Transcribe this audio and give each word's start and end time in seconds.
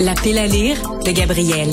La 0.00 0.14
pile 0.14 0.38
à 0.38 0.46
lire 0.48 0.76
de 1.04 1.10
Gabriel. 1.12 1.72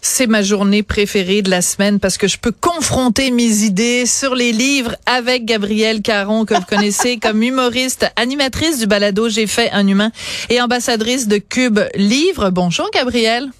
C'est 0.00 0.26
ma 0.26 0.42
journée 0.42 0.82
préférée 0.82 1.42
de 1.42 1.50
la 1.50 1.60
semaine 1.60 2.00
parce 2.00 2.16
que 2.16 2.26
je 2.26 2.38
peux 2.38 2.52
confronter 2.52 3.30
mes 3.30 3.64
idées 3.64 4.06
sur 4.06 4.34
les 4.34 4.52
livres 4.52 4.96
avec 5.04 5.44
Gabrielle 5.44 6.00
Caron 6.00 6.46
que 6.46 6.54
vous 6.54 6.64
connaissez 6.66 7.18
comme 7.22 7.42
humoriste, 7.42 8.10
animatrice 8.16 8.78
du 8.78 8.86
balado 8.86 9.28
J'ai 9.28 9.46
fait 9.46 9.70
un 9.72 9.86
humain 9.86 10.10
et 10.48 10.60
ambassadrice 10.62 11.28
de 11.28 11.36
Cube 11.36 11.80
Livre. 11.94 12.48
Bonjour 12.50 12.88
Gabrielle. 12.94 13.50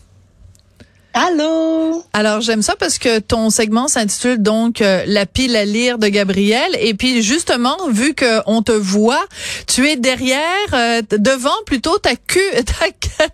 Allô? 1.19 2.05
Alors 2.13 2.43
j'aime 2.43 2.61
ça 2.61 2.77
parce 2.77 2.99
que 2.99 3.21
ton 3.21 3.49
segment 3.49 3.89
s'intitule 3.89 4.43
donc 4.43 4.83
euh, 4.83 5.03
la 5.07 5.25
pile 5.25 5.57
à 5.57 5.65
lire 5.65 5.97
de 5.97 6.09
Gabrielle 6.09 6.77
et 6.79 6.93
puis 6.93 7.23
justement 7.23 7.79
vu 7.89 8.13
que 8.13 8.43
on 8.45 8.61
te 8.61 8.73
voit, 8.73 9.25
tu 9.67 9.89
es 9.89 9.97
derrière 9.97 10.75
euh, 10.75 11.01
devant 11.13 11.57
plutôt 11.65 11.97
ta 11.97 12.17
queue 12.17 12.51
ta, 12.67 13.27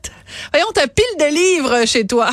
voyons 0.52 0.70
ta 0.72 0.86
pile 0.86 1.04
de 1.18 1.34
livres 1.34 1.84
chez 1.84 2.06
toi. 2.06 2.30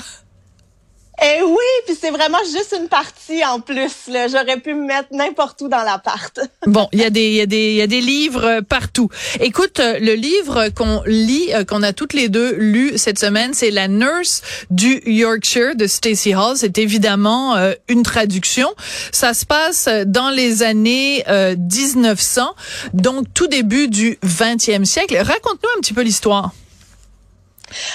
Eh 1.22 1.42
oui, 1.44 1.56
puis 1.86 1.98
c'est 2.00 2.12
vraiment 2.12 2.40
juste 2.46 2.76
une 2.80 2.88
partie 2.88 3.44
en 3.44 3.60
plus. 3.60 3.92
J'aurais 4.08 4.60
pu 4.60 4.74
me 4.74 4.86
mettre 4.86 5.10
n'importe 5.12 5.62
où 5.62 5.68
dans 5.68 5.84
l'appart. 5.84 6.40
bon, 6.66 6.88
il 6.94 7.00
y 7.00 7.04
a 7.04 7.10
des 7.10 7.32
y 7.32 7.42
a 7.42 7.46
des 7.46 7.74
y 7.74 7.82
a 7.82 7.88
des 7.88 8.00
livres 8.00 8.62
partout. 8.62 9.10
Écoute, 9.42 9.80
euh, 9.80 10.00
le 10.00 10.14
livre 10.14 10.70
qu'on 10.70 11.02
lit, 11.06 11.54
euh, 11.54 11.66
qu'on 11.66 11.84
a 11.84 11.92
toutes 11.92 12.14
les 12.14 12.30
deux 12.30 12.56
lu 12.56 12.98
cette 12.98 13.20
semaine, 13.20 13.54
c'est 13.54 13.72
La 13.72 13.88
Nurse 13.88 14.42
du 14.70 15.02
Yorkshire 15.06 15.76
de 15.76 15.88
Stacey 15.88 16.34
Hall. 16.34 16.56
C'est 16.56 16.78
évidemment 16.78 17.56
euh, 17.58 17.74
une 17.90 18.04
traduction. 18.04 18.70
Ça 19.12 19.34
se 19.34 19.46
passe 19.46 19.90
dans 20.06 20.30
les 20.30 20.64
années 20.64 21.24
1900, 21.28 22.56
donc 22.94 23.26
tout 23.34 23.48
début 23.48 23.88
du 23.88 24.18
20e 24.26 24.86
siècle. 24.86 25.18
Raconte-nous 25.18 25.70
un 25.78 25.82
petit 25.82 25.94
peu 25.94 26.02
l'histoire. 26.02 26.52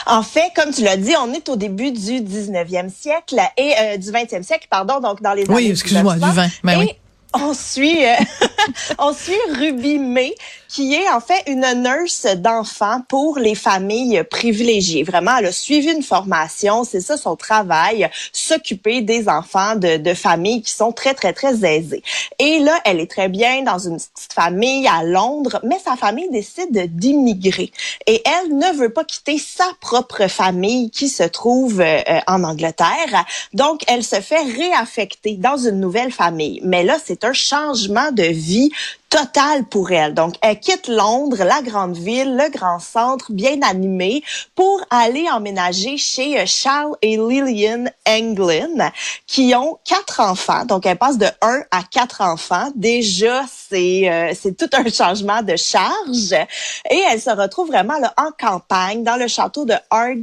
En 0.07 0.23
fait, 0.23 0.51
comme 0.57 0.73
tu 0.73 0.83
l'as 0.83 0.97
dit, 0.97 1.15
on 1.21 1.33
est 1.33 1.49
au 1.49 1.57
début 1.57 1.93
du 1.93 2.21
19e 2.21 2.91
siècle 2.91 3.41
et 3.57 3.73
euh, 3.79 3.97
du 3.97 4.11
20e 4.11 4.43
siècle, 4.43 4.67
pardon, 4.71 5.01
donc 5.01 5.23
dans 5.23 5.33
les 5.35 5.45
années 5.45 5.55
Oui, 5.55 5.71
excuse-moi, 5.71 6.15
du 6.15 6.21
20. 6.21 6.49
Ben 6.63 6.79
oui 6.79 6.91
on 7.35 7.53
suit, 7.55 8.05
euh, 8.05 8.15
on 8.99 9.13
suit 9.13 9.35
Ruby 9.59 9.99
May, 9.99 10.35
qui 10.69 10.95
est 10.95 11.09
en 11.09 11.21
fait 11.21 11.43
une 11.47 11.67
nurse 11.83 12.27
d'enfants 12.37 13.01
pour 13.09 13.39
les 13.39 13.55
familles 13.55 14.25
privilégiées. 14.29 15.05
Vraiment, 15.05 15.37
elle 15.39 15.47
a 15.47 15.53
suivi 15.53 15.93
une 15.93 16.03
formation, 16.03 16.85
c'est 16.85 17.01
ça 17.01 17.17
son 17.17 17.37
travail, 17.37 18.09
s'occuper 18.33 19.01
des 19.01 19.29
enfants 19.29 19.77
de, 19.77 20.15
familles 20.15 20.63
qui 20.63 20.73
sont 20.73 20.93
très, 20.93 21.15
très, 21.15 21.33
très 21.33 21.65
aisées. 21.65 22.03
Et 22.39 22.59
là, 22.61 22.79
elle 22.85 23.01
est 23.01 23.11
très 23.11 23.29
bien 23.29 23.63
dans 23.63 23.79
une 23.79 23.97
petite 23.97 24.33
famille 24.33 24.87
à 24.87 25.03
Londres, 25.03 25.61
mais 25.65 25.79
sa 25.85 25.97
famille 25.97 26.31
décide 26.31 26.97
d'immigrer. 26.97 27.73
Et 28.07 28.23
elle 28.25 28.57
ne 28.57 28.77
veut 28.77 28.93
pas 28.93 29.05
quitter 29.05 29.39
sa 29.39 29.67
propre 29.81 30.29
famille 30.29 30.91
qui 30.91 31.09
se 31.09 31.25
trouve 31.25 31.81
euh, 31.81 32.01
en 32.27 32.45
Angleterre. 32.45 33.25
Donc, 33.53 33.83
elle 33.87 34.05
se 34.05 34.21
fait 34.21 34.43
réaffecter 34.43 35.37
dans 35.37 35.57
une 35.57 35.81
nouvelle 35.81 36.13
famille. 36.13 36.61
Mais 36.65 36.85
là, 36.85 36.97
c'est 37.05 37.25
un 37.25 37.33
changement 37.33 38.13
de 38.13 38.25
vie 38.25 38.54
vie 38.55 38.71
total 39.15 39.63
pour 39.67 39.93
elle. 39.93 40.13
Donc, 40.13 40.35
elle 40.43 40.59
quitte 40.59 40.89
Londres, 40.89 41.45
la 41.45 41.63
grande 41.63 41.97
ville, 41.97 42.37
le 42.37 42.51
grand 42.51 42.81
centre 42.81 43.31
bien 43.31 43.63
animé, 43.63 44.25
pour 44.57 44.85
aller 44.91 45.27
emménager 45.31 45.97
chez 45.99 46.41
euh, 46.41 46.47
Charles 46.47 46.97
et 47.01 47.17
Lillian 47.17 47.85
Englin, 48.09 48.91
qui 49.29 49.55
ont 49.55 49.79
quatre 49.85 50.19
enfants. 50.19 50.65
Donc, 50.65 50.85
elle 50.85 50.99
passe 50.99 51.17
de 51.17 51.29
un 51.43 51.61
à 51.71 51.85
quatre 51.89 52.23
enfants. 52.23 52.73
Déjà, 52.75 53.45
c'est 53.47 54.11
euh, 54.11 54.33
c'est 54.35 54.57
tout 54.57 54.71
un 54.73 54.91
changement 54.91 55.43
de 55.43 55.55
charge. 55.55 56.33
Et 56.91 57.01
elle 57.09 57.21
se 57.21 57.31
retrouve 57.31 57.69
vraiment 57.69 57.99
là, 58.01 58.13
en 58.17 58.31
campagne, 58.37 59.05
dans 59.05 59.17
le 59.17 59.29
château 59.29 59.65
de 59.65 59.75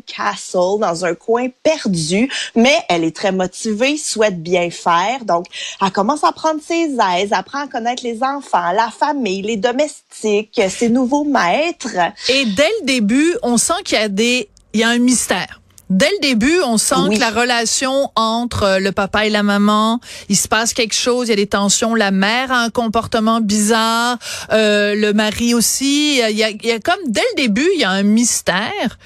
Castle, 0.06 0.80
dans 0.82 1.06
un 1.06 1.16
coin 1.16 1.48
perdu. 1.64 2.30
Mais 2.58 2.78
elle 2.90 3.06
est 3.06 3.16
très 3.16 3.32
motivée, 3.32 3.96
souhaite 3.96 4.44
bien 4.44 4.70
faire. 4.70 5.24
Donc, 5.24 5.46
elle 5.82 5.92
commence 5.92 6.26
à 6.26 6.34
prendre 6.34 6.60
ses 6.62 6.98
aises, 7.16 7.32
apprend 7.32 7.60
à 7.60 7.68
connaître 7.68 8.04
les 8.04 8.22
enfants, 8.22 8.81
la 8.86 8.92
famille, 8.92 9.44
les 9.44 9.58
domestiques, 9.58 10.60
ses 10.70 10.90
nouveaux 10.90 11.24
maîtres. 11.24 11.98
Et 12.30 12.46
dès 12.46 12.72
le 12.80 12.86
début, 12.86 13.36
on 13.44 13.58
sent 13.58 13.82
qu'il 13.86 13.98
y 13.98 14.02
a 14.02 14.10
des, 14.10 14.50
il 14.74 14.80
y 14.80 14.84
a 14.84 14.90
un 14.90 14.98
mystère. 14.98 15.62
Dès 15.92 16.10
le 16.10 16.20
début, 16.22 16.60
on 16.66 16.78
sent 16.78 17.10
que 17.14 17.20
la 17.20 17.32
relation 17.32 18.10
entre 18.16 18.64
euh, 18.64 18.80
le 18.80 18.94
papa 18.94 19.26
et 19.26 19.30
la 19.30 19.44
maman, 19.44 20.00
il 20.30 20.38
se 20.38 20.48
passe 20.48 20.74
quelque 20.74 20.96
chose, 20.96 21.28
il 21.28 21.32
y 21.32 21.34
a 21.34 21.36
des 21.36 21.48
tensions. 21.48 21.96
La 21.96 22.12
mère 22.12 22.50
a 22.50 22.64
un 22.64 22.70
comportement 22.70 23.42
bizarre, 23.42 24.18
euh, 24.54 24.96
le 24.96 25.12
mari 25.12 25.54
aussi. 25.54 26.22
Il 26.30 26.38
y, 26.38 26.44
a, 26.44 26.50
il 26.50 26.66
y 26.66 26.72
a 26.72 26.80
comme 26.80 27.04
dès 27.08 27.28
le 27.32 27.44
début, 27.44 27.70
il 27.76 27.82
y 27.82 27.84
a 27.84 27.90
un 27.90 28.04
mystère. 28.04 28.98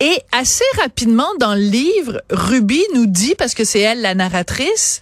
Et 0.00 0.18
assez 0.32 0.64
rapidement 0.80 1.28
dans 1.38 1.54
le 1.54 1.60
livre, 1.60 2.22
Ruby 2.30 2.82
nous 2.94 3.06
dit, 3.06 3.34
parce 3.36 3.54
que 3.54 3.64
c'est 3.64 3.80
elle 3.80 4.00
la 4.00 4.14
narratrice, 4.14 5.00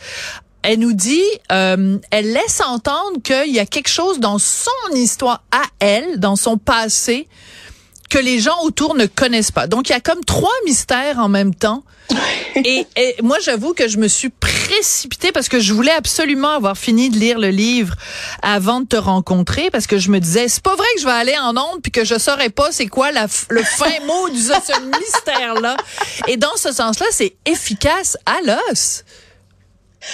elle 0.63 0.79
nous 0.79 0.93
dit, 0.93 1.25
euh, 1.53 1.99
elle 2.11 2.33
laisse 2.33 2.61
entendre 2.61 3.21
qu'il 3.23 3.53
y 3.53 3.59
a 3.59 3.67
quelque 3.67 3.89
chose 3.89 4.21
dans 4.21 4.39
son 4.39 4.71
histoire 4.95 5.43
à 5.51 5.63
elle, 5.79 6.21
dans 6.21 6.37
son 6.37 6.59
passé, 6.59 7.29
que 8.11 8.19
les 8.19 8.41
gens 8.41 8.61
autour 8.65 8.95
ne 8.95 9.07
connaissent 9.07 9.53
pas. 9.53 9.67
Donc 9.67 9.89
il 9.89 9.93
y 9.93 9.95
a 9.95 10.01
comme 10.01 10.25
trois 10.25 10.53
mystères 10.67 11.19
en 11.19 11.29
même 11.29 11.55
temps. 11.55 11.85
et, 12.57 12.87
moi, 13.23 13.39
j'avoue 13.41 13.73
que 13.73 13.87
je 13.87 13.99
me 13.99 14.09
suis 14.09 14.31
précipitée 14.31 15.31
parce 15.31 15.49
que 15.49 15.61
je 15.61 15.73
voulais 15.73 15.93
absolument 15.93 16.51
avoir 16.51 16.77
fini 16.77 17.09
de 17.09 17.17
lire 17.17 17.39
le 17.39 17.51
livre 17.51 17.95
avant 18.43 18.81
de 18.81 18.87
te 18.87 18.97
rencontrer 18.97 19.71
parce 19.71 19.87
que 19.87 19.99
je 19.99 20.11
me 20.11 20.19
disais, 20.19 20.49
c'est 20.49 20.63
pas 20.63 20.75
vrai 20.75 20.87
que 20.97 21.01
je 21.01 21.07
vais 21.07 21.13
aller 21.13 21.37
en 21.39 21.57
onde 21.57 21.81
puis 21.83 21.93
que 21.93 22.05
je 22.05 22.19
saurais 22.19 22.51
pas 22.51 22.73
c'est 22.73 22.89
quoi 22.89 23.13
la, 23.13 23.27
le 23.49 23.63
fin 23.63 24.01
mot 24.07 24.29
de 24.29 24.37
ce 24.37 24.81
mystère-là. 24.81 25.77
Et 26.27 26.37
dans 26.37 26.57
ce 26.57 26.73
sens-là, 26.73 27.07
c'est 27.13 27.37
efficace 27.47 28.19
à 28.27 28.39
l'os. 28.45 29.05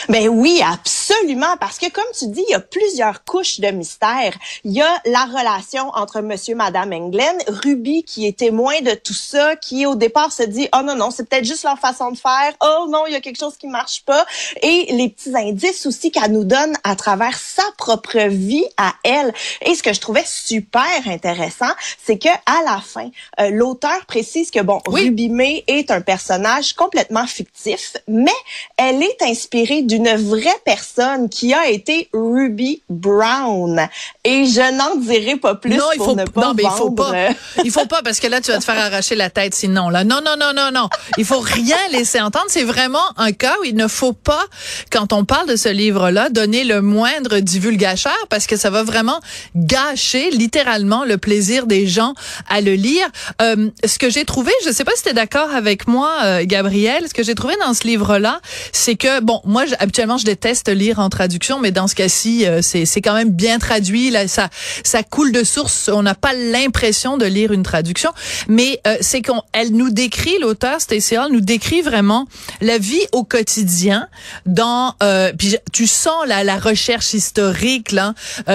Ben 0.08 0.28
oui, 0.28 0.60
absolument, 0.64 1.56
parce 1.58 1.78
que 1.78 1.90
comme 1.90 2.04
tu 2.16 2.28
dis, 2.28 2.44
il 2.48 2.52
y 2.52 2.54
a 2.54 2.60
plusieurs 2.60 3.24
couches 3.24 3.60
de 3.60 3.68
mystère. 3.68 4.34
Il 4.64 4.72
y 4.72 4.82
a 4.82 5.02
la 5.06 5.24
relation 5.24 5.90
entre 5.94 6.20
Monsieur, 6.20 6.52
et 6.52 6.54
Madame 6.54 6.92
Englen, 6.92 7.36
Ruby 7.48 8.04
qui 8.04 8.26
est 8.26 8.36
témoin 8.36 8.80
de 8.80 8.92
tout 8.94 9.14
ça, 9.14 9.56
qui 9.56 9.86
au 9.86 9.94
départ 9.94 10.32
se 10.32 10.42
dit 10.42 10.68
oh 10.76 10.82
non 10.82 10.94
non, 10.94 11.10
c'est 11.10 11.28
peut-être 11.28 11.44
juste 11.44 11.64
leur 11.64 11.78
façon 11.78 12.10
de 12.10 12.18
faire. 12.18 12.52
Oh 12.62 12.86
non, 12.88 13.04
il 13.06 13.12
y 13.12 13.16
a 13.16 13.20
quelque 13.20 13.38
chose 13.38 13.56
qui 13.56 13.66
marche 13.66 14.04
pas. 14.04 14.24
Et 14.62 14.86
les 14.90 15.08
petits 15.08 15.36
indices 15.36 15.86
aussi 15.86 16.10
qu'elle 16.10 16.32
nous 16.32 16.44
donne 16.44 16.74
à 16.84 16.96
travers 16.96 17.38
sa 17.38 17.62
propre 17.78 18.28
vie 18.28 18.66
à 18.76 18.92
elle. 19.02 19.32
Et 19.62 19.74
ce 19.74 19.82
que 19.82 19.92
je 19.92 20.00
trouvais 20.00 20.24
super 20.26 20.84
intéressant, 21.06 21.70
c'est 22.04 22.18
que 22.18 22.28
à 22.28 22.62
la 22.64 22.80
fin, 22.80 23.10
euh, 23.40 23.50
l'auteur 23.50 24.06
précise 24.06 24.50
que 24.50 24.60
bon, 24.60 24.80
Ruby 24.86 25.28
May 25.28 25.64
est 25.66 25.90
un 25.90 26.00
personnage 26.00 26.74
complètement 26.74 27.26
fictif, 27.26 27.96
mais 28.06 28.30
elle 28.76 29.02
est 29.02 29.22
inspirée 29.22 29.75
d'une 29.82 30.14
vraie 30.16 30.60
personne 30.64 31.28
qui 31.28 31.54
a 31.54 31.68
été 31.68 32.08
Ruby 32.12 32.82
Brown. 32.88 33.88
Et 34.24 34.46
je 34.46 34.76
n'en 34.76 34.96
dirai 34.96 35.36
pas 35.36 35.54
plus 35.54 35.76
non, 35.76 35.84
il 35.94 35.98
faut, 35.98 36.14
ne 36.14 36.24
pas 36.24 36.40
non, 36.40 36.54
mais 36.54 36.64
il 36.64 36.70
faut 36.70 36.90
pas. 36.90 37.12
Il 37.64 37.70
faut 37.70 37.86
pas 37.86 38.02
parce 38.02 38.20
que 38.20 38.26
là 38.26 38.40
tu 38.40 38.50
vas 38.50 38.58
te 38.58 38.64
faire 38.64 38.78
arracher 38.78 39.14
la 39.14 39.30
tête 39.30 39.54
sinon 39.54 39.88
là. 39.88 40.04
Non 40.04 40.20
non 40.24 40.36
non 40.38 40.52
non 40.54 40.70
non. 40.72 40.88
Il 41.18 41.24
faut 41.24 41.40
rien 41.40 41.76
laisser 41.90 42.20
entendre, 42.20 42.46
c'est 42.48 42.64
vraiment 42.64 42.98
un 43.16 43.32
cas 43.32 43.54
où 43.60 43.64
il 43.64 43.74
ne 43.74 43.88
faut 43.88 44.12
pas 44.12 44.44
quand 44.90 45.12
on 45.12 45.24
parle 45.24 45.48
de 45.48 45.56
ce 45.56 45.68
livre-là 45.68 46.28
donner 46.28 46.64
le 46.64 46.82
moindre 46.82 47.38
divulgateur 47.38 48.16
parce 48.28 48.46
que 48.46 48.56
ça 48.56 48.70
va 48.70 48.82
vraiment 48.82 49.20
gâcher 49.54 50.30
littéralement 50.30 51.04
le 51.04 51.18
plaisir 51.18 51.66
des 51.66 51.86
gens 51.86 52.14
à 52.48 52.60
le 52.60 52.74
lire. 52.74 53.06
Euh, 53.42 53.70
ce 53.84 53.98
que 53.98 54.10
j'ai 54.10 54.24
trouvé, 54.24 54.52
je 54.64 54.70
sais 54.70 54.84
pas 54.84 54.92
si 54.96 55.02
tu 55.02 55.08
es 55.10 55.14
d'accord 55.14 55.50
avec 55.50 55.86
moi 55.86 56.12
euh, 56.24 56.44
Gabriel, 56.44 57.08
ce 57.08 57.14
que 57.14 57.22
j'ai 57.22 57.34
trouvé 57.34 57.54
dans 57.60 57.74
ce 57.74 57.84
livre-là, 57.84 58.40
c'est 58.72 58.96
que 58.96 59.20
bon, 59.20 59.40
moi 59.44 59.65
habituellement, 59.78 60.18
je 60.18 60.24
déteste 60.24 60.68
lire 60.68 60.98
en 60.98 61.08
traduction, 61.08 61.58
mais 61.60 61.70
dans 61.70 61.86
ce 61.86 61.94
cas-ci, 61.94 62.46
euh, 62.46 62.60
c'est, 62.62 62.86
c'est 62.86 63.00
quand 63.00 63.14
même 63.14 63.30
bien 63.30 63.58
traduit. 63.58 64.10
Là, 64.10 64.28
ça, 64.28 64.48
ça 64.84 65.02
coule 65.02 65.32
de 65.32 65.44
source. 65.44 65.90
On 65.92 66.02
n'a 66.02 66.14
pas 66.14 66.32
l'impression 66.32 67.16
de 67.16 67.26
lire 67.26 67.52
une 67.52 67.62
traduction, 67.62 68.10
mais 68.48 68.80
euh, 68.86 68.96
c'est 69.00 69.22
qu'on, 69.22 69.42
elle 69.52 69.72
nous 69.72 69.90
décrit, 69.90 70.38
l'auteur 70.40 70.80
Stacey 70.80 71.16
Hall 71.16 71.32
nous 71.32 71.40
décrit 71.40 71.82
vraiment 71.82 72.26
la 72.60 72.78
vie 72.78 73.04
au 73.12 73.24
quotidien. 73.24 74.08
Dans, 74.44 74.94
euh, 75.02 75.32
puis 75.36 75.56
tu 75.72 75.86
sens 75.86 76.26
la, 76.26 76.44
la 76.44 76.58
recherche 76.58 77.14
historique 77.14 77.92
là, 77.92 78.14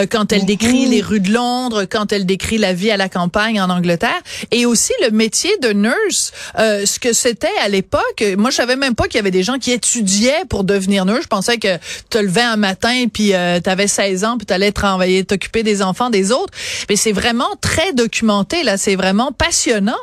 quand 0.09 0.31
elle 0.31 0.45
décrit 0.45 0.85
les 0.85 1.01
rues 1.01 1.19
de 1.19 1.31
Londres, 1.31 1.85
quand 1.85 2.11
elle 2.11 2.25
décrit 2.25 2.57
la 2.57 2.73
vie 2.73 2.91
à 2.91 2.97
la 2.97 3.09
campagne 3.09 3.59
en 3.61 3.69
Angleterre, 3.69 4.21
et 4.51 4.65
aussi 4.65 4.93
le 5.03 5.11
métier 5.11 5.51
de 5.61 5.69
nurse, 5.69 6.31
ce 6.57 6.99
que 6.99 7.13
c'était 7.13 7.47
à 7.63 7.69
l'époque. 7.69 8.23
Moi, 8.37 8.49
je 8.49 8.55
savais 8.55 8.75
même 8.75 8.95
pas 8.95 9.05
qu'il 9.05 9.15
y 9.15 9.19
avait 9.19 9.31
des 9.31 9.43
gens 9.43 9.59
qui 9.59 9.71
étudiaient 9.71 10.45
pour 10.49 10.63
devenir 10.63 11.00
je 11.05 11.27
pensais 11.27 11.57
que 11.57 11.77
tu 11.77 12.03
te 12.09 12.17
levais 12.17 12.41
un 12.41 12.57
matin 12.57 13.05
puis 13.11 13.33
euh, 13.33 13.59
tu 13.59 13.69
avais 13.69 13.87
16 13.87 14.23
ans 14.23 14.37
puis 14.37 14.45
tu 14.45 14.53
allais 14.53 14.71
travailler, 14.71 15.23
t'occuper 15.23 15.63
des 15.63 15.81
enfants 15.81 16.09
des 16.09 16.31
autres. 16.31 16.53
Mais 16.89 16.95
c'est 16.95 17.11
vraiment 17.11 17.49
très 17.61 17.93
documenté 17.93 18.63
là, 18.63 18.77
c'est 18.77 18.95
vraiment 18.95 19.31
passionnant. 19.31 19.93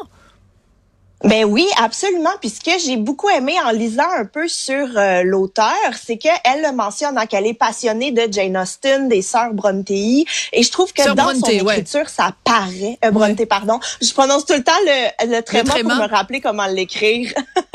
Ben 1.24 1.44
oui, 1.44 1.66
absolument. 1.82 2.30
Puis 2.40 2.50
ce 2.50 2.60
que 2.60 2.78
j'ai 2.78 2.96
beaucoup 2.96 3.28
aimé 3.28 3.54
en 3.64 3.70
lisant 3.70 4.08
un 4.18 4.24
peu 4.24 4.46
sur 4.46 4.86
euh, 4.96 5.22
l'auteur, 5.24 5.74
c'est 6.00 6.16
qu'elle 6.16 6.62
le 6.62 6.72
mentionne 6.72 7.18
hein, 7.18 7.26
qu'elle 7.26 7.46
est 7.46 7.54
passionnée 7.54 8.12
de 8.12 8.32
Jane 8.32 8.56
Austen, 8.56 9.08
des 9.08 9.22
sœurs 9.22 9.52
Bronte, 9.52 9.90
et 9.90 10.26
je 10.54 10.70
trouve 10.70 10.92
que 10.92 11.12
dans 11.14 11.34
son 11.34 11.46
écriture, 11.46 12.08
ça 12.08 12.32
paraît. 12.44 12.98
Euh, 13.04 13.10
Bronte, 13.10 13.44
pardon. 13.46 13.80
Je 14.00 14.12
prononce 14.12 14.46
tout 14.46 14.54
le 14.54 14.62
temps 14.62 14.72
le, 14.86 15.36
le 15.36 15.40
tréma 15.40 15.74
pour 15.74 15.84
me 15.84 16.08
rappeler 16.08 16.40
comment 16.40 16.66
l'écrire. 16.66 17.32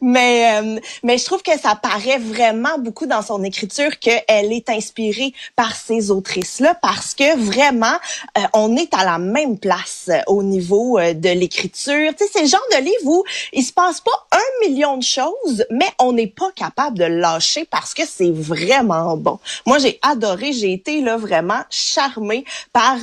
mais 0.00 0.60
euh, 0.60 0.80
mais 1.02 1.18
je 1.18 1.24
trouve 1.24 1.42
que 1.42 1.58
ça 1.58 1.74
paraît 1.74 2.18
vraiment 2.18 2.78
beaucoup 2.78 3.06
dans 3.06 3.22
son 3.22 3.42
écriture 3.42 3.98
qu'elle 3.98 4.52
est 4.52 4.70
inspirée 4.70 5.32
par 5.56 5.74
ces 5.74 6.10
autrices 6.10 6.60
là 6.60 6.74
parce 6.80 7.14
que 7.14 7.36
vraiment 7.38 7.96
euh, 8.36 8.42
on 8.54 8.76
est 8.76 8.92
à 8.94 9.04
la 9.04 9.18
même 9.18 9.58
place 9.58 10.06
euh, 10.08 10.20
au 10.26 10.42
niveau 10.42 10.98
de 10.98 11.28
l'écriture. 11.30 12.12
Tu 12.16 12.24
sais 12.24 12.30
c'est 12.32 12.42
le 12.42 12.48
genre 12.48 12.60
de 12.72 12.84
livre 12.84 13.06
où 13.06 13.24
il 13.52 13.62
se 13.62 13.72
passe 13.72 14.00
pas 14.00 14.26
un 14.32 14.68
million 14.68 14.96
de 14.96 15.02
choses 15.02 15.64
mais 15.70 15.88
on 15.98 16.12
n'est 16.12 16.26
pas 16.26 16.50
capable 16.54 16.98
de 16.98 17.04
lâcher 17.04 17.66
parce 17.70 17.94
que 17.94 18.02
c'est 18.06 18.32
vraiment 18.32 19.16
bon. 19.16 19.38
Moi 19.66 19.78
j'ai 19.78 19.98
adoré, 20.02 20.52
j'ai 20.52 20.72
été 20.72 21.00
là 21.00 21.16
vraiment 21.16 21.60
charmée 21.70 22.44
par 22.72 22.96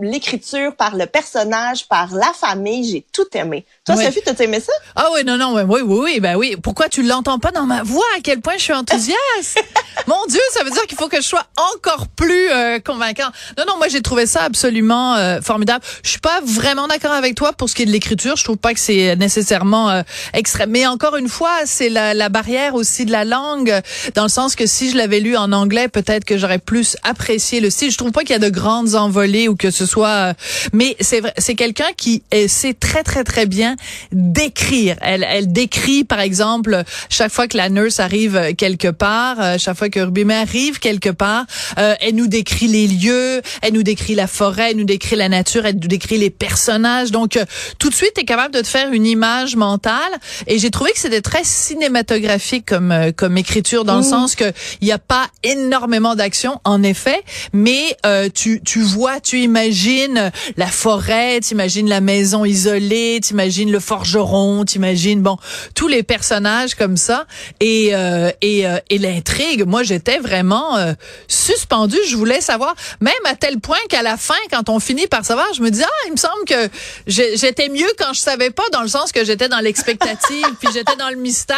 l'écriture, 0.00 0.74
par 0.76 0.96
le 0.96 1.06
personnage, 1.06 1.88
par 1.88 2.14
la 2.14 2.32
famille, 2.32 2.90
j'ai 2.90 3.04
tout 3.12 3.26
aimé. 3.34 3.64
Toi 3.84 3.96
Sophie, 3.96 4.22
t'as 4.24 4.42
aimé 4.44 4.60
ça? 4.60 4.72
Ah 4.96 5.08
oui 5.12 5.24
non 5.24 5.36
non 5.36 5.54
oui 5.74 5.80
oui 5.82 5.98
oui, 6.04 6.20
ben 6.20 6.36
oui. 6.36 6.56
Pourquoi 6.62 6.88
tu 6.88 7.02
l'entends 7.02 7.40
pas 7.40 7.50
dans 7.50 7.66
ma 7.66 7.82
voix? 7.82 8.04
À 8.16 8.20
quel 8.22 8.40
point 8.40 8.52
je 8.56 8.62
suis 8.62 8.72
enthousiaste? 8.72 9.18
Mon 10.06 10.24
Dieu, 10.28 10.40
ça 10.52 10.62
veut 10.62 10.70
dire 10.70 10.86
qu'il 10.86 10.96
faut 10.96 11.08
que 11.08 11.16
je 11.16 11.26
sois 11.26 11.44
encore 11.74 12.06
plus 12.08 12.48
euh, 12.50 12.78
convaincant. 12.78 13.28
Non, 13.58 13.64
non, 13.66 13.76
moi 13.78 13.88
j'ai 13.88 14.00
trouvé 14.00 14.26
ça 14.26 14.42
absolument 14.42 15.16
euh, 15.16 15.40
formidable. 15.40 15.84
Je 16.04 16.10
suis 16.10 16.20
pas 16.20 16.40
vraiment 16.44 16.86
d'accord 16.86 17.12
avec 17.12 17.34
toi 17.34 17.52
pour 17.52 17.68
ce 17.68 17.74
qui 17.74 17.82
est 17.82 17.86
de 17.86 17.90
l'écriture. 17.90 18.36
Je 18.36 18.44
trouve 18.44 18.56
pas 18.56 18.72
que 18.72 18.78
c'est 18.78 19.16
nécessairement 19.16 19.90
euh, 19.90 20.02
extrême. 20.32 20.70
Mais 20.70 20.86
encore 20.86 21.16
une 21.16 21.28
fois, 21.28 21.60
c'est 21.64 21.88
la, 21.88 22.14
la, 22.14 22.28
barrière 22.28 22.74
aussi 22.74 23.04
de 23.04 23.12
la 23.12 23.24
langue, 23.24 23.80
dans 24.14 24.24
le 24.24 24.28
sens 24.28 24.54
que 24.54 24.66
si 24.66 24.90
je 24.90 24.96
l'avais 24.96 25.20
lu 25.20 25.36
en 25.36 25.50
anglais, 25.50 25.88
peut-être 25.88 26.24
que 26.24 26.38
j'aurais 26.38 26.58
plus 26.58 26.96
apprécié 27.02 27.60
le 27.60 27.70
style. 27.70 27.90
Je 27.90 27.98
trouve 27.98 28.12
pas 28.12 28.20
qu'il 28.20 28.30
y 28.30 28.34
a 28.34 28.38
de 28.38 28.48
grandes 28.48 28.94
envolées 28.94 29.48
ou 29.48 29.56
que 29.56 29.70
ce 29.70 29.86
soit. 29.86 30.08
Euh, 30.08 30.34
mais 30.72 30.96
c'est 31.00 31.20
vrai, 31.20 31.34
c'est 31.38 31.56
quelqu'un 31.56 31.92
qui 31.96 32.22
sait 32.46 32.74
très 32.74 33.02
très 33.02 33.24
très 33.24 33.46
bien 33.46 33.74
décrire. 34.12 34.96
Elle, 35.00 35.26
elle 35.28 35.52
décrit 35.52 35.63
par 36.08 36.20
exemple, 36.20 36.82
chaque 37.08 37.32
fois 37.32 37.48
que 37.48 37.56
la 37.56 37.68
nurse 37.68 38.00
arrive 38.00 38.54
quelque 38.56 38.88
part, 38.88 39.40
euh, 39.40 39.56
chaque 39.58 39.76
fois 39.76 39.88
que 39.88 40.00
Ruby 40.00 40.24
May 40.24 40.34
arrive 40.34 40.78
quelque 40.78 41.10
part, 41.10 41.44
euh, 41.78 41.94
elle 42.00 42.14
nous 42.14 42.26
décrit 42.26 42.66
les 42.66 42.86
lieux, 42.86 43.42
elle 43.62 43.74
nous 43.74 43.82
décrit 43.82 44.14
la 44.14 44.26
forêt, 44.26 44.70
elle 44.70 44.76
nous 44.76 44.84
décrit 44.84 45.16
la 45.16 45.28
nature, 45.28 45.66
elle 45.66 45.76
nous 45.76 45.88
décrit 45.88 46.18
les 46.18 46.30
personnages. 46.30 47.10
Donc, 47.10 47.36
euh, 47.36 47.44
tout 47.78 47.90
de 47.90 47.94
suite, 47.94 48.12
tu 48.14 48.22
es 48.22 48.24
capable 48.24 48.54
de 48.54 48.60
te 48.60 48.66
faire 48.66 48.92
une 48.92 49.06
image 49.06 49.56
mentale. 49.56 50.12
Et 50.46 50.58
j'ai 50.58 50.70
trouvé 50.70 50.92
que 50.92 50.98
c'était 50.98 51.20
très 51.20 51.44
cinématographique 51.44 52.66
comme 52.66 52.94
comme 53.16 53.36
écriture, 53.36 53.84
dans 53.84 53.96
le 53.96 54.02
sens 54.02 54.34
que 54.34 54.52
il 54.80 54.86
n'y 54.86 54.92
a 54.92 54.98
pas 54.98 55.28
énormément 55.42 56.14
d'action, 56.14 56.60
en 56.64 56.82
effet, 56.82 57.22
mais 57.52 57.96
tu 58.34 58.60
tu 58.64 58.80
vois, 58.80 59.20
tu 59.20 59.40
imagines 59.40 60.30
la 60.56 60.66
forêt, 60.66 61.40
tu 61.40 61.54
imagines 61.54 61.88
la 61.88 62.00
maison 62.00 62.44
isolée, 62.44 63.20
tu 63.22 63.32
imagines 63.32 63.70
le 63.70 63.80
forgeron, 63.80 64.64
tu 64.64 64.76
imagines 64.76 65.22
bon 65.22 65.36
tous 65.74 65.88
les 65.88 66.02
personnages 66.02 66.74
comme 66.74 66.96
ça 66.96 67.26
et 67.60 67.94
euh, 67.94 68.30
et, 68.42 68.66
euh, 68.66 68.78
et 68.90 68.98
l'intrigue. 68.98 69.64
Moi, 69.66 69.82
j'étais 69.82 70.18
vraiment 70.18 70.76
euh, 70.76 70.92
suspendue. 71.28 71.98
Je 72.08 72.16
voulais 72.16 72.40
savoir, 72.40 72.74
même 73.00 73.12
à 73.24 73.34
tel 73.34 73.60
point 73.60 73.78
qu'à 73.88 74.02
la 74.02 74.16
fin, 74.16 74.34
quand 74.50 74.68
on 74.68 74.80
finit 74.80 75.06
par 75.06 75.24
savoir, 75.24 75.46
je 75.54 75.62
me 75.62 75.70
dis 75.70 75.82
ah, 75.82 76.06
il 76.06 76.12
me 76.12 76.16
semble 76.16 76.44
que 76.46 76.68
j'étais 77.06 77.68
mieux 77.68 77.90
quand 77.98 78.12
je 78.12 78.20
savais 78.20 78.50
pas, 78.50 78.64
dans 78.72 78.82
le 78.82 78.88
sens 78.88 79.12
que 79.12 79.24
j'étais 79.24 79.48
dans 79.48 79.60
l'expectative, 79.60 80.46
puis 80.60 80.68
j'étais 80.72 80.96
dans 80.96 81.10
le 81.10 81.16
mystère. 81.16 81.56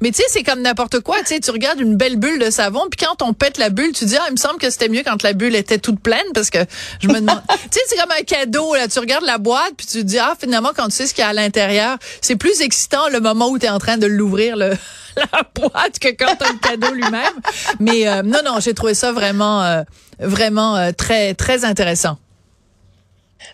Mais 0.00 0.10
tu 0.10 0.18
sais, 0.18 0.24
c'est 0.28 0.42
comme 0.42 0.60
n'importe 0.60 1.00
quoi. 1.00 1.18
Tu 1.20 1.34
sais, 1.34 1.40
tu 1.40 1.50
regardes 1.50 1.80
une 1.80 1.96
belle 1.96 2.16
bulle 2.16 2.38
de 2.38 2.50
savon, 2.50 2.86
puis 2.90 3.04
quand 3.06 3.22
on 3.22 3.32
pète 3.32 3.58
la 3.58 3.70
bulle, 3.70 3.92
tu 3.92 4.04
dis 4.04 4.16
ah, 4.16 4.26
il 4.28 4.32
me 4.32 4.36
semble 4.36 4.58
que 4.58 4.70
c'était 4.70 4.88
mieux 4.88 5.02
quand 5.04 5.22
la 5.22 5.32
bulle 5.32 5.54
était 5.54 5.78
toute 5.78 6.00
pleine, 6.00 6.26
parce 6.34 6.50
que 6.50 6.58
je 7.00 7.08
me 7.08 7.20
demande. 7.20 7.42
tu 7.48 7.68
sais, 7.72 7.80
c'est 7.88 7.96
comme 7.96 8.12
un 8.12 8.22
cadeau 8.22 8.74
là. 8.74 8.88
Tu 8.88 8.98
regardes 8.98 9.24
la 9.24 9.38
boîte, 9.38 9.72
puis 9.76 9.86
tu 9.86 10.04
dis 10.04 10.18
ah, 10.18 10.34
finalement, 10.38 10.70
quand 10.76 10.86
tu 10.86 10.96
sais 10.96 11.06
ce 11.06 11.14
qu'il 11.14 11.22
y 11.22 11.26
a 11.26 11.30
à 11.30 11.32
l'intérieur, 11.32 11.98
c'est 12.20 12.36
plus 12.36 12.60
excitant 12.60 13.08
le 13.08 13.20
moment 13.20 13.29
où 13.32 13.58
tu 13.58 13.66
es 13.66 13.70
en 13.70 13.78
train 13.78 13.98
de 13.98 14.06
l'ouvrir 14.06 14.56
le 14.56 14.74
la 15.16 15.42
boîte 15.54 15.98
que 15.98 16.08
quand 16.08 16.36
on 16.40 16.52
le 16.52 16.58
cadeau 16.58 16.92
lui-même. 16.92 17.34
Mais 17.78 18.08
euh, 18.08 18.22
non, 18.22 18.40
non, 18.44 18.60
j'ai 18.60 18.74
trouvé 18.74 18.94
ça 18.94 19.12
vraiment, 19.12 19.62
euh, 19.62 19.82
vraiment 20.18 20.76
euh, 20.76 20.92
très, 20.92 21.34
très 21.34 21.64
intéressant. 21.64 22.18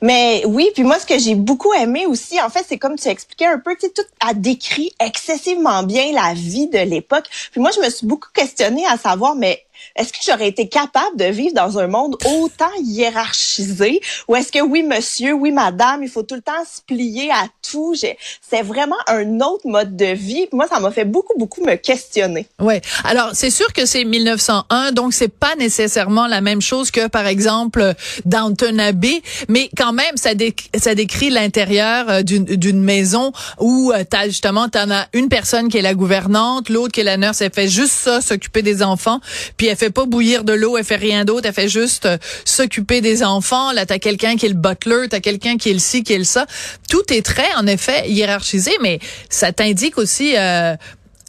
Mais 0.03 0.43
oui, 0.47 0.71
puis 0.75 0.83
moi, 0.83 0.99
ce 0.99 1.07
que 1.07 1.19
j'ai 1.19 1.35
beaucoup 1.35 1.73
aimé 1.73 2.07
aussi, 2.07 2.41
en 2.41 2.51
fait, 2.51 2.65
c'est 2.69 2.77
comme 2.77 2.97
tu 2.97 3.09
expliquais 3.09 3.47
un 3.47 3.59
peu, 3.59 3.75
tu 3.77 3.87
sais, 3.87 3.93
tout 3.93 4.03
a 4.21 4.35
décrit 4.35 4.93
excessivement 5.01 5.85
bien 5.85 6.13
la 6.13 6.35
vie 6.35 6.69
de 6.69 6.79
l'époque. 6.79 7.25
Puis 7.53 7.61
moi, 7.61 7.71
je 7.75 7.81
me 7.81 7.89
suis 7.89 8.07
beaucoup 8.07 8.29
questionnée 8.35 8.85
à 8.87 8.99
savoir, 8.99 9.37
mais 9.37 9.65
est-ce 9.97 10.13
que 10.13 10.19
j'aurais 10.27 10.49
été 10.49 10.69
capable 10.69 11.17
de 11.17 11.25
vivre 11.27 11.55
dans 11.55 11.79
un 11.79 11.87
monde 11.87 12.17
autant 12.25 12.71
hiérarchisé? 12.83 14.01
Ou 14.29 14.37
est-ce 14.37 14.53
que 14.53 14.61
oui 14.61 14.83
monsieur, 14.83 15.33
oui 15.33 15.53
madame, 15.53 16.03
il 16.03 16.09
faut 16.09 16.23
tout 16.23 16.35
le 16.35 16.43
temps 16.43 16.53
se 16.65 16.83
plier 16.83 17.31
à 17.31 17.47
tout? 17.69 17.95
C'est 17.95 18.63
vraiment 18.63 18.97
un 19.07 19.41
autre 19.41 19.67
mode 19.67 19.97
de 19.97 20.07
vie. 20.07 20.47
Moi, 20.53 20.67
ça 20.69 20.81
m'a 20.81 20.91
fait 20.91 21.05
beaucoup, 21.05 21.39
beaucoup 21.39 21.65
me 21.65 21.77
questionner. 21.77 22.47
Ouais. 22.59 22.81
Alors, 23.05 23.31
c'est 23.35 23.51
sûr 23.51 23.73
que 23.73 23.87
c'est 23.87 24.05
1901, 24.05 24.93
donc 24.93 25.15
c'est 25.15 25.29
pas 25.29 25.55
nécessairement 25.57 26.27
la 26.27 26.41
même 26.41 26.61
chose 26.61 26.91
que, 26.91 27.09
par 27.09 27.27
exemple, 27.27 27.95
Downton 28.25 28.79
Abbey, 28.79 29.23
mais 29.49 29.71
quand 29.77 29.93
même, 29.93 30.17
ça, 30.17 30.35
décrit 30.35 31.31
l'intérieur 31.31 32.09
euh, 32.09 32.23
d'une 32.23 32.81
maison 32.81 33.33
où 33.59 33.93
euh, 33.95 34.05
t'as 34.09 34.27
justement, 34.27 34.69
t'en 34.69 34.91
as 34.91 35.07
une 35.13 35.29
personne 35.29 35.69
qui 35.69 35.79
est 35.79 35.83
la 35.83 35.95
gouvernante, 35.95 36.69
l'autre 36.69 36.93
qui 36.93 37.01
est 37.01 37.05
la 37.05 37.17
nurse, 37.17 37.41
elle 37.41 37.53
fait 37.53 37.69
juste 37.69 37.93
ça, 37.93 38.21
s'occuper 38.21 38.63
des 38.63 38.83
enfants, 38.83 39.21
puis 39.57 39.67
fait 39.77 39.91
pas 39.91 40.07
bouillir 40.07 40.45
de 40.45 40.53
l'eau, 40.53 40.77
elle 40.77 40.85
fait 40.85 40.97
rien 40.97 41.25
d'autre, 41.25 41.47
elle 41.47 41.55
fait 41.55 41.69
juste 41.69 42.07
euh, 42.07 42.19
s'occuper 42.45 43.01
des 43.01 43.23
enfants. 43.23 43.73
Là, 43.73 43.87
t'as 43.87 43.99
quelqu'un 43.99 44.37
qui 44.37 44.47
est 44.47 44.51
le 44.51 44.55
butler, 44.55 45.09
t'as 45.09 45.21
quelqu'un 45.21 45.57
qui 45.57 45.71
est 45.71 45.75
le 45.75 45.79
ci, 45.79 46.03
qui 46.03 46.13
est 46.13 46.19
le 46.19 46.25
ça. 46.25 46.47
Tout 46.89 47.13
est 47.13 47.25
très, 47.25 47.55
en 47.57 47.67
effet, 47.67 48.09
hiérarchisé, 48.09 48.73
mais 48.83 48.99
ça 49.31 49.53
t'indique 49.53 49.99
aussi 49.99 50.37
euh, 50.37 50.75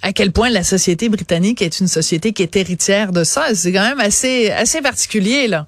à 0.01 0.13
quel 0.13 0.31
point 0.31 0.49
la 0.49 0.63
société 0.63 1.09
britannique 1.09 1.61
est 1.61 1.79
une 1.79 1.87
société 1.87 2.33
qui 2.33 2.43
est 2.43 2.55
héritière 2.55 3.11
de 3.11 3.23
ça. 3.23 3.55
C'est 3.55 3.71
quand 3.71 3.87
même 3.87 3.99
assez, 3.99 4.51
assez 4.51 4.81
particulier, 4.81 5.47
là. 5.47 5.67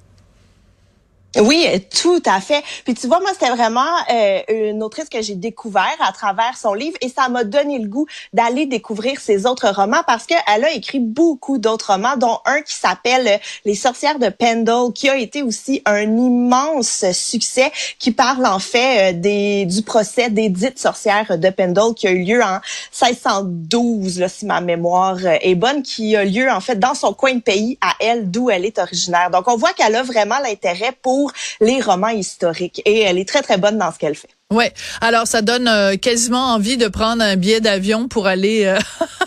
Oui, 1.38 1.68
tout 2.02 2.24
à 2.26 2.42
fait. 2.42 2.64
Puis 2.86 2.96
tu 2.96 3.06
vois, 3.06 3.20
moi, 3.20 3.30
c'était 3.34 3.52
vraiment 3.52 3.86
euh, 4.12 4.40
une 4.50 4.82
autrice 4.82 5.10
que 5.10 5.22
j'ai 5.22 5.36
découvert 5.36 5.96
à 6.00 6.12
travers 6.12 6.58
son 6.58 6.74
livre 6.74 6.98
et 7.02 7.10
ça 7.10 7.30
m'a 7.30 7.44
donné 7.44 7.78
le 7.78 7.88
goût 7.88 8.08
d'aller 8.34 8.66
découvrir 8.66 9.20
ses 9.20 9.46
autres 9.46 9.70
romans 9.70 10.02
parce 10.08 10.26
qu'elle 10.26 10.40
a 10.48 10.72
écrit 10.72 11.00
beaucoup 11.00 11.60
d'autres 11.60 11.94
romans, 11.94 12.18
dont 12.18 12.40
un 12.46 12.64
qui 12.64 12.74
s'appelle 12.74 13.40
Les 13.64 13.76
sorcières 13.76 14.18
de 14.18 14.30
Pendle, 14.30 14.92
qui 14.92 15.08
a 15.08 15.18
été 15.18 15.44
aussi 15.44 15.84
un 15.86 16.02
immense 16.02 17.06
succès, 17.12 17.72
qui 18.00 18.12
parle 18.12 18.48
en 18.48 18.60
fait 18.60 19.14
euh, 19.14 19.66
du 19.66 19.84
procès 19.84 20.32
des 20.32 20.50
dites 20.50 20.80
sorcières 20.80 21.38
de 21.38 21.50
Pendle 21.52 21.94
qui 21.94 22.08
a 22.08 22.12
eu 22.12 22.24
lieu 22.24 22.42
en 22.42 22.60
1612, 23.00 24.20
là, 24.20 24.30
si 24.30 24.48
ma 24.48 24.62
mémoire 24.62 25.20
est 25.24 25.56
bonne, 25.56 25.84
qui 25.84 26.16
a 26.16 26.26
lieu 26.26 26.50
en 26.50 26.60
fait 26.60 26.80
dans 26.80 26.96
son 26.96 27.14
coin 27.14 27.36
de 27.36 27.42
pays 27.42 27.78
à 27.82 27.94
elle, 28.00 28.32
d'où 28.32 28.50
elle 28.50 28.66
est 28.66 28.80
originaire. 28.80 29.30
Donc 29.30 29.48
on 29.48 29.58
voit 29.58 29.74
qu'elle 29.74 29.96
a 29.96 30.02
vraiment 30.02 30.40
l'intérêt 30.40 30.92
pour 31.04 31.19
les 31.62 31.82
romans 31.82 32.10
historiques. 32.10 32.82
Et 32.86 33.00
elle 33.02 33.18
est 33.18 33.28
très, 33.28 33.42
très 33.42 33.58
bonne 33.58 33.78
dans 33.78 33.92
ce 33.92 33.98
qu'elle 33.98 34.16
fait. 34.16 34.30
Ouais. 34.52 34.74
Alors, 35.02 35.28
ça 35.28 35.42
donne 35.42 35.68
euh, 35.68 35.96
quasiment 35.96 36.54
envie 36.54 36.78
de 36.78 36.88
prendre 36.88 37.22
un 37.22 37.36
billet 37.36 37.62
d'avion 37.62 38.08
pour 38.08 38.26
aller 38.26 38.66
euh, 38.66 38.80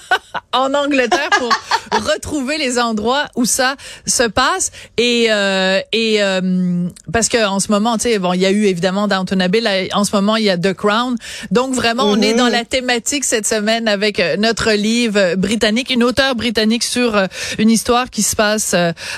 en 0.53 0.75
Angleterre 0.75 1.31
pour 1.39 1.51
retrouver 2.15 2.59
les 2.59 2.79
endroits 2.79 3.27
où 3.37 3.45
ça 3.45 3.77
se 4.07 4.25
passe. 4.25 4.71
Et 4.97 5.27
euh, 5.31 5.81
et 5.93 6.23
euh, 6.23 6.89
parce 7.13 7.29
que 7.29 7.45
en 7.47 7.61
ce 7.61 7.71
moment 7.71 7.97
tu 7.97 8.05
sais 8.05 8.19
bon 8.19 8.33
il 8.33 8.41
y 8.41 8.47
a 8.47 8.51
eu 8.51 8.65
évidemment 8.65 9.09
Downton 9.09 9.41
Abbey. 9.41 9.61
Là, 9.61 9.71
en 9.95 10.05
ce 10.05 10.15
moment 10.15 10.37
il 10.37 10.45
y 10.45 10.51
a 10.51 10.59
The 10.59 10.73
Crown. 10.73 11.17
Donc 11.51 11.75
vraiment 11.75 12.05
on 12.05 12.21
est 12.21 12.35
dans 12.35 12.47
mhm. 12.47 12.53
la 12.53 12.65
thématique 12.65 13.25
cette 13.25 13.47
semaine 13.47 13.89
avec 13.89 14.21
euh, 14.21 14.37
notre 14.37 14.73
livre 14.73 15.35
britannique 15.37 15.91
une 15.91 16.05
auteure 16.05 16.35
britannique 16.35 16.85
sur 16.85 17.21
une 17.59 17.71
histoire 17.71 18.11
qui 18.11 18.23
se 18.23 18.37
passe 18.37 18.75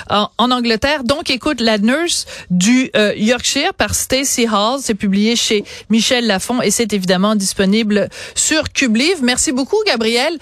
en, 0.09 0.29
en, 0.37 0.51
Angleterre. 0.51 1.03
Donc 1.03 1.29
écoute 1.29 1.61
la 1.61 1.77
nurse 1.77 2.25
du 2.49 2.91
Yorkshire 3.15 3.73
par 3.73 3.95
Stacey 3.95 4.47
Hall. 4.47 4.79
C'est 4.81 4.95
publié 4.95 5.35
chez 5.35 5.63
Michel 5.89 6.27
Lafon 6.27 6.61
et 6.61 6.71
c'est 6.71 6.93
évidemment 6.93 7.35
disponible 7.35 8.09
sur 8.35 8.71
Cublive 8.71 9.23
merci 9.23 9.51
beaucoup 9.51 9.77
Gabriel. 9.85 10.37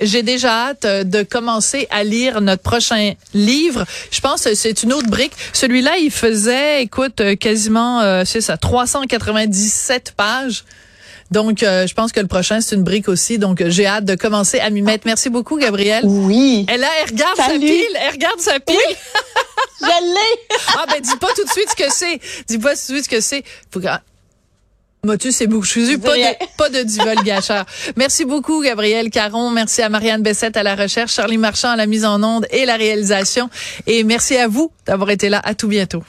J'ai 0.00 0.22
déjà 0.22 0.68
hâte 0.68 0.84
euh, 0.84 1.04
de 1.04 1.22
commencer 1.22 1.41
à 1.90 2.04
lire 2.04 2.40
notre 2.40 2.62
prochain 2.62 3.12
livre. 3.34 3.84
Je 4.10 4.20
pense 4.20 4.44
que 4.44 4.54
c'est 4.54 4.82
une 4.82 4.92
autre 4.92 5.08
brique. 5.08 5.32
Celui-là, 5.52 5.96
il 5.98 6.10
faisait, 6.10 6.82
écoute, 6.82 7.20
euh, 7.20 7.36
quasiment, 7.36 8.00
euh, 8.00 8.22
c'est 8.24 8.40
ça, 8.40 8.56
397 8.56 10.14
pages. 10.16 10.64
Donc, 11.30 11.60
je 11.60 11.94
pense 11.94 12.12
que 12.12 12.20
le 12.20 12.26
prochain, 12.26 12.60
c'est 12.60 12.76
une 12.76 12.82
brique 12.84 13.08
aussi. 13.08 13.38
Donc, 13.38 13.62
j'ai 13.66 13.86
hâte 13.86 14.04
de 14.04 14.14
commencer 14.14 14.60
à 14.60 14.68
m'y 14.68 14.82
mettre. 14.82 15.04
Merci 15.06 15.30
beaucoup, 15.30 15.56
Gabrielle. 15.56 16.04
Oui. 16.04 16.66
Elle, 16.68 16.80
là, 16.80 16.88
elle 17.00 17.10
regarde 17.10 17.36
sa 17.38 17.48
pile. 17.58 17.96
Elle 18.02 18.12
regarde 18.12 18.38
sa 18.38 18.60
pile. 18.60 18.76
Oui. 18.76 18.96
Je 19.80 19.86
l'ai. 19.86 20.56
ah, 20.76 20.84
ben, 20.90 21.00
dis 21.00 21.16
pas 21.16 21.28
tout 21.34 21.44
de 21.44 21.50
suite 21.50 21.70
ce 21.70 21.74
que 21.74 21.90
c'est. 21.90 22.20
Dis 22.48 22.58
pas 22.58 22.74
tout 22.74 22.92
de 22.92 22.92
suite 22.92 23.04
ce 23.04 23.08
que 23.08 23.20
c'est. 23.22 23.44
Faut 23.70 23.80
Motus 25.04 25.40
et 25.40 25.48
Bouchouzu, 25.48 25.98
pas 25.98 26.16
de, 26.16 26.56
pas 26.56 26.68
de 26.68 26.80
divulgacheur. 26.84 27.66
Merci 27.96 28.24
beaucoup, 28.24 28.62
Gabriel 28.62 29.10
Caron. 29.10 29.50
Merci 29.50 29.82
à 29.82 29.88
Marianne 29.88 30.22
Bessette 30.22 30.56
à 30.56 30.62
la 30.62 30.76
recherche, 30.76 31.14
Charlie 31.14 31.38
Marchand 31.38 31.70
à 31.70 31.76
la 31.76 31.86
mise 31.86 32.04
en 32.04 32.22
onde 32.22 32.46
et 32.52 32.64
la 32.66 32.76
réalisation. 32.76 33.50
Et 33.88 34.04
merci 34.04 34.36
à 34.36 34.46
vous 34.46 34.70
d'avoir 34.86 35.10
été 35.10 35.28
là. 35.28 35.40
À 35.42 35.56
tout 35.56 35.66
bientôt. 35.66 36.04